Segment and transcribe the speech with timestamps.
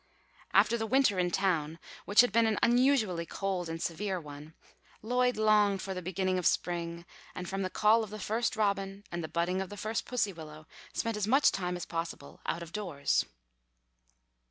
[0.51, 4.55] After the winter in town, which had been an unusually cold and severe one,
[5.03, 9.03] Lloyd longed for the beginning of spring, and from the call of the first robin
[9.11, 12.63] and the budding of the first pussy willow, spent as much time as possible out
[12.63, 13.25] of doors.